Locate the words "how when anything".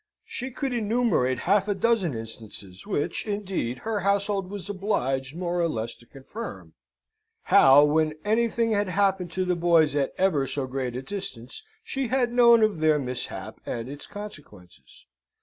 7.43-8.71